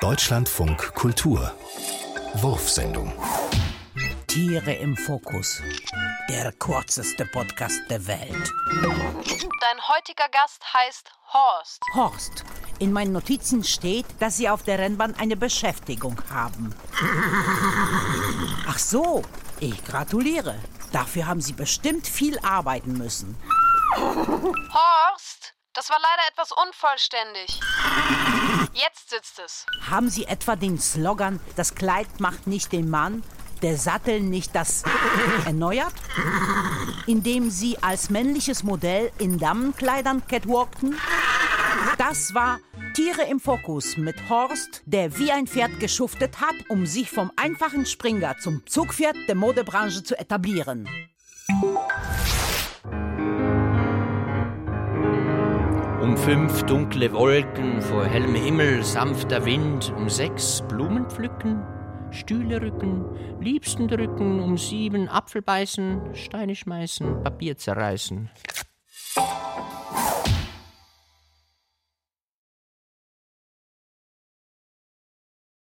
Deutschlandfunk 0.00 0.94
Kultur 0.94 1.52
Wurfsendung 2.34 3.12
Tiere 4.26 4.72
im 4.72 4.96
Fokus. 4.96 5.60
Der 6.26 6.52
kürzeste 6.52 7.26
Podcast 7.26 7.82
der 7.90 8.06
Welt. 8.06 8.50
Dein 8.80 9.88
heutiger 9.88 10.28
Gast 10.32 10.64
heißt 10.72 11.12
Horst. 11.34 11.82
Horst. 11.94 12.44
In 12.78 12.92
meinen 12.92 13.12
Notizen 13.12 13.62
steht, 13.62 14.06
dass 14.20 14.38
Sie 14.38 14.48
auf 14.48 14.62
der 14.62 14.78
Rennbahn 14.78 15.14
eine 15.16 15.36
Beschäftigung 15.36 16.16
haben. 16.32 16.74
Ach 18.66 18.78
so, 18.78 19.22
ich 19.58 19.84
gratuliere. 19.84 20.58
Dafür 20.92 21.26
haben 21.26 21.42
Sie 21.42 21.52
bestimmt 21.52 22.06
viel 22.06 22.38
arbeiten 22.38 22.94
müssen. 22.94 23.36
Horst, 23.96 25.39
das 25.74 25.90
war 25.90 25.98
leider 26.00 26.28
etwas 26.30 26.52
unvollständig. 26.52 27.60
Jetzt 28.72 29.10
sitzt 29.10 29.38
es. 29.38 29.66
Haben 29.88 30.08
Sie 30.08 30.24
etwa 30.24 30.56
den 30.56 30.78
Slogan, 30.78 31.40
das 31.56 31.74
Kleid 31.74 32.20
macht 32.20 32.46
nicht 32.46 32.72
den 32.72 32.88
Mann, 32.88 33.22
der 33.62 33.76
Sattel 33.76 34.20
nicht 34.20 34.54
das 34.54 34.82
erneuert? 35.44 35.92
Indem 37.06 37.50
Sie 37.50 37.78
als 37.82 38.10
männliches 38.10 38.62
Modell 38.62 39.12
in 39.18 39.38
Damenkleidern 39.38 40.26
catwalkten? 40.26 40.98
Das 41.98 42.34
war 42.34 42.58
Tiere 42.94 43.22
im 43.22 43.40
Fokus 43.40 43.96
mit 43.96 44.28
Horst, 44.28 44.82
der 44.86 45.18
wie 45.18 45.30
ein 45.32 45.46
Pferd 45.46 45.78
geschuftet 45.80 46.40
hat, 46.40 46.54
um 46.68 46.86
sich 46.86 47.10
vom 47.10 47.30
einfachen 47.36 47.86
Springer 47.86 48.38
zum 48.38 48.66
Zugpferd 48.66 49.16
der 49.28 49.34
Modebranche 49.34 50.02
zu 50.02 50.18
etablieren. 50.18 50.88
Um 56.02 56.16
fünf 56.16 56.62
dunkle 56.62 57.12
Wolken 57.12 57.82
vor 57.82 58.06
hellem 58.06 58.34
Himmel, 58.34 58.82
sanfter 58.82 59.44
Wind, 59.44 59.92
um 59.98 60.08
sechs 60.08 60.62
Blumen 60.66 61.10
pflücken, 61.10 61.62
Stühle 62.10 62.62
rücken, 62.62 63.04
Liebsten 63.38 63.86
drücken, 63.86 64.40
um 64.40 64.56
sieben 64.56 65.10
Apfel 65.10 65.42
beißen, 65.42 66.14
Steine 66.14 66.54
schmeißen, 66.54 67.22
Papier 67.22 67.58
zerreißen. 67.58 68.30